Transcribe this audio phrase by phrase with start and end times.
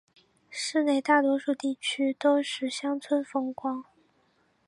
[0.49, 3.85] 市内大多数地区都是乡村风光。